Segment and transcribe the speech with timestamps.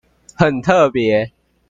[0.33, 1.31] 很特別